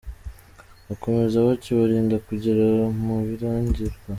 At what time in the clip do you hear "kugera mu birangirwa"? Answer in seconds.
2.27-3.97